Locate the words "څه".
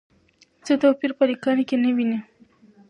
0.65-0.73